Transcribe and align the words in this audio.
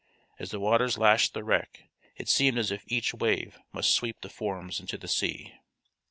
As 0.39 0.49
the 0.49 0.59
waters 0.59 0.97
lashed 0.97 1.35
the 1.35 1.43
wreck 1.43 1.83
it 2.17 2.27
seemed 2.27 2.57
as 2.57 2.71
if 2.71 2.83
each 2.87 3.13
wave 3.13 3.59
must 3.71 3.93
sweep 3.93 4.21
the 4.21 4.29
forms 4.31 4.79
into 4.79 4.97
the 4.97 5.07
sea. 5.07 5.53